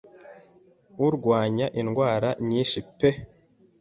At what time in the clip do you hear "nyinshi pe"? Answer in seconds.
2.47-3.09